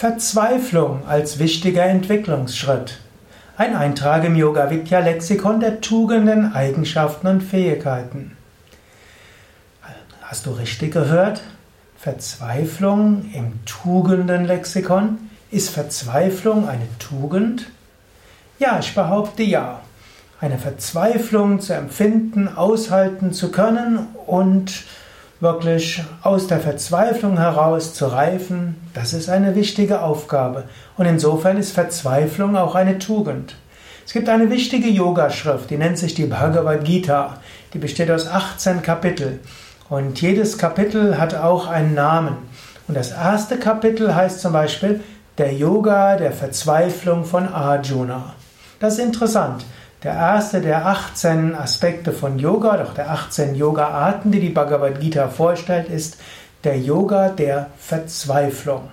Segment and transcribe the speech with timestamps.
[0.00, 3.00] Verzweiflung als wichtiger Entwicklungsschritt.
[3.58, 8.34] Ein Eintrag im Yoga Vidya Lexikon der Tugenden, Eigenschaften und Fähigkeiten.
[10.22, 11.42] Hast du richtig gehört?
[11.98, 15.18] Verzweiflung im Tugendenlexikon.
[15.50, 17.66] Ist Verzweiflung eine Tugend?
[18.58, 19.82] Ja, ich behaupte ja.
[20.40, 24.82] Eine Verzweiflung zu empfinden, aushalten zu können und
[25.40, 30.64] wirklich aus der Verzweiflung heraus zu reifen, das ist eine wichtige Aufgabe.
[30.96, 33.56] Und insofern ist Verzweiflung auch eine Tugend.
[34.06, 37.38] Es gibt eine wichtige Yogaschrift, die nennt sich die Bhagavad Gita.
[37.72, 39.40] Die besteht aus 18 Kapitel.
[39.88, 42.36] Und jedes Kapitel hat auch einen Namen.
[42.86, 45.00] Und das erste Kapitel heißt zum Beispiel
[45.38, 48.34] Der Yoga der Verzweiflung von Arjuna.
[48.78, 49.64] Das ist interessant.
[50.02, 55.28] Der erste der 18 Aspekte von Yoga, doch der 18 Yoga-Arten, die die Bhagavad Gita
[55.28, 56.16] vorstellt, ist
[56.64, 58.88] der Yoga der Verzweiflung.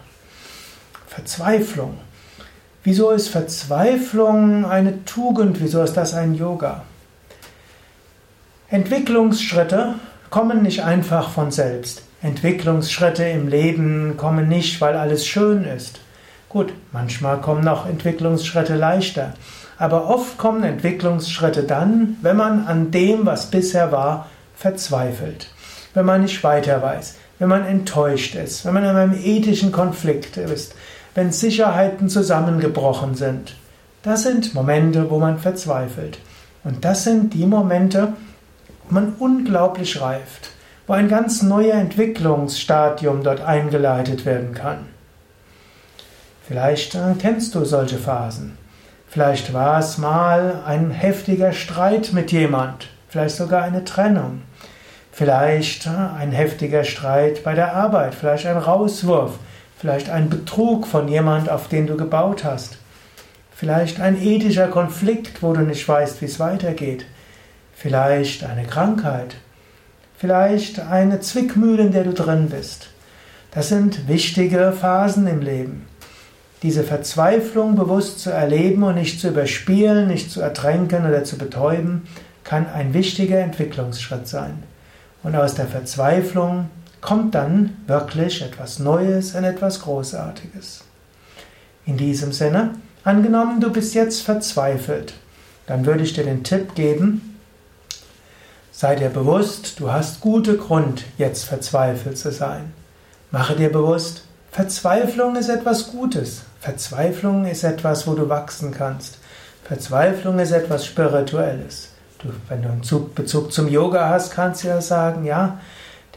[1.08, 1.98] Verzweiflung.
[2.84, 5.62] Wieso ist Verzweiflung eine Tugend?
[5.62, 6.84] Wieso ist das ein Yoga?
[8.70, 9.96] Entwicklungsschritte
[10.30, 12.04] kommen nicht einfach von selbst.
[12.22, 16.02] Entwicklungsschritte im Leben kommen nicht, weil alles schön ist.
[16.50, 19.34] Gut, manchmal kommen auch Entwicklungsschritte leichter.
[19.78, 25.52] Aber oft kommen Entwicklungsschritte dann, wenn man an dem, was bisher war, verzweifelt.
[25.94, 30.38] Wenn man nicht weiter weiß, wenn man enttäuscht ist, wenn man in einem ethischen Konflikt
[30.38, 30.74] ist,
[31.16, 33.56] wenn Sicherheiten zusammengebrochen sind.
[34.04, 36.20] Das sind Momente, wo man verzweifelt.
[36.64, 38.14] Und das sind die Momente,
[38.88, 40.52] wo man unglaublich reift,
[40.86, 44.97] wo ein ganz neuer Entwicklungsstadium dort eingeleitet werden kann.
[46.48, 48.58] Vielleicht äh, kennst du solche Phasen.
[49.10, 54.44] Vielleicht war es mal ein heftiger Streit mit jemand, vielleicht sogar eine Trennung.
[55.12, 59.40] Vielleicht ein heftiger Streit bei der Arbeit, vielleicht ein Rauswurf,
[59.78, 62.78] vielleicht ein Betrug von jemand, auf den du gebaut hast.
[63.54, 67.06] Vielleicht ein ethischer Konflikt, wo du nicht weißt, wie es weitergeht.
[67.74, 69.36] Vielleicht eine Krankheit.
[70.18, 72.90] Vielleicht eine Zwickmühle, in der du drin bist.
[73.52, 75.88] Das sind wichtige Phasen im Leben
[76.64, 82.08] diese Verzweiflung bewusst zu erleben und nicht zu überspielen, nicht zu ertränken oder zu betäuben,
[82.44, 84.64] kann ein wichtiger Entwicklungsschritt sein.
[85.22, 86.70] Und aus der Verzweiflung
[87.02, 90.84] kommt dann wirklich etwas Neues und etwas Großartiges.
[91.86, 92.72] In diesem Sinne,
[93.04, 95.14] angenommen, du bist jetzt verzweifelt,
[95.68, 97.40] dann würde ich dir den Tipp geben,
[98.72, 102.74] sei dir bewusst, du hast gute Grund, jetzt verzweifelt zu sein.
[103.32, 106.44] Mache dir bewusst, Verzweiflung ist etwas Gutes.
[106.60, 109.20] Verzweiflung ist etwas, wo du wachsen kannst.
[109.64, 111.90] Verzweiflung ist etwas Spirituelles.
[112.20, 112.82] Du, wenn du einen
[113.14, 115.60] Bezug zum Yoga hast, kannst du ja sagen, ja,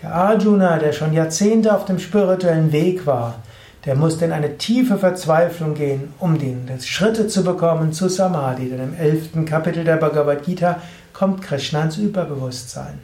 [0.03, 3.37] der Arjuna, der schon Jahrzehnte auf dem spirituellen Weg war,
[3.85, 8.69] der musste in eine tiefe Verzweiflung gehen, um die Schritte zu bekommen zu Samadhi.
[8.69, 10.81] Denn im elften Kapitel der Bhagavad Gita
[11.13, 12.99] kommt Krishna ins Überbewusstsein.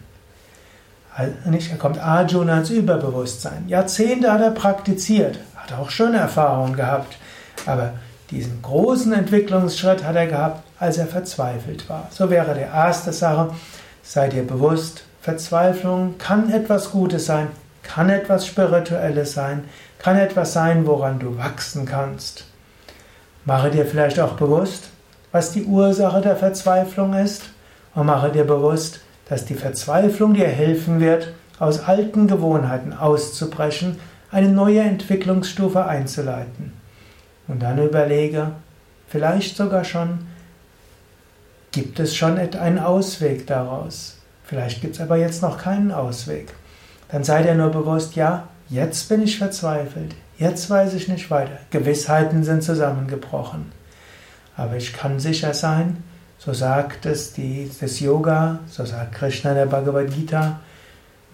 [1.47, 3.65] Nicht, er kommt Arjuna ins Überbewusstsein.
[3.69, 5.39] Jahrzehnte hat er praktiziert,
[5.71, 7.17] hat auch schöne Erfahrungen gehabt,
[7.67, 7.95] aber
[8.31, 12.09] diesen großen Entwicklungsschritt hat er gehabt, als er verzweifelt war.
[12.11, 13.51] So wäre die erste Sache,
[14.03, 17.49] sei dir bewusst, Verzweiflung kann etwas Gutes sein,
[17.83, 19.65] kann etwas Spirituelles sein,
[19.99, 22.45] kann etwas sein, woran du wachsen kannst.
[23.45, 24.91] Mache dir vielleicht auch bewusst,
[25.33, 27.43] was die Ursache der Verzweiflung ist
[27.95, 33.99] und mache dir bewusst, dass die Verzweiflung dir helfen wird, aus alten Gewohnheiten auszubrechen,
[34.31, 36.73] eine neue Entwicklungsstufe einzuleiten.
[37.49, 38.53] Und dann überlege,
[39.09, 40.27] vielleicht sogar schon,
[41.73, 44.19] gibt es schon einen Ausweg daraus?
[44.45, 46.53] Vielleicht gibt es aber jetzt noch keinen Ausweg.
[47.09, 51.59] Dann sei dir nur bewusst, ja, jetzt bin ich verzweifelt, jetzt weiß ich nicht weiter.
[51.71, 53.73] Gewissheiten sind zusammengebrochen.
[54.57, 56.03] Aber ich kann sicher sein,
[56.39, 60.61] so sagt es die, das Yoga, so sagt Krishna der Bhagavad Gita,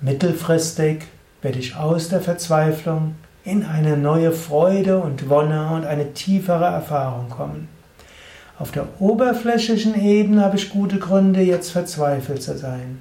[0.01, 1.07] mittelfristig
[1.43, 7.29] werde ich aus der Verzweiflung in eine neue Freude und Wonne und eine tiefere Erfahrung
[7.29, 7.69] kommen.
[8.59, 13.01] Auf der oberflächlichen Ebene habe ich gute Gründe, jetzt verzweifelt zu sein.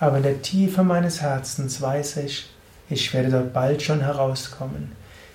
[0.00, 2.48] Aber in der Tiefe meines Herzens weiß ich,
[2.88, 4.92] ich werde dort bald schon herauskommen.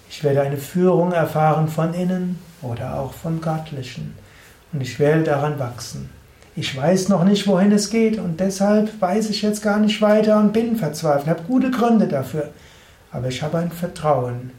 [0.10, 4.16] Ich werde eine Führung erfahren von innen oder auch vom Göttlichen
[4.72, 6.10] und ich werde daran wachsen.
[6.56, 10.40] Ich weiß noch nicht, wohin es geht und deshalb weiß ich jetzt gar nicht weiter
[10.40, 12.50] und bin verzweifelt, habe gute Gründe dafür.
[13.12, 14.52] Aber ich habe ein Vertrauen.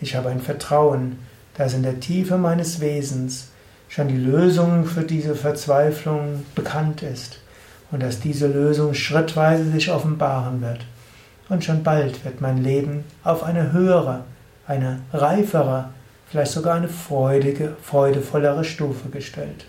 [0.00, 1.18] Ich habe ein Vertrauen,
[1.54, 3.48] dass in der Tiefe meines Wesens
[3.88, 7.40] schon die Lösung für diese Verzweiflung bekannt ist
[7.90, 10.86] und dass diese Lösung schrittweise sich offenbaren wird.
[11.48, 14.24] Und schon bald wird mein Leben auf eine höhere,
[14.68, 15.90] eine reifere,
[16.30, 19.66] vielleicht sogar eine freudige, freudevollere Stufe gestellt.